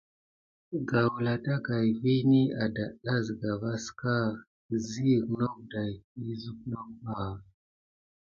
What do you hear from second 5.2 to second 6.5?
noke daki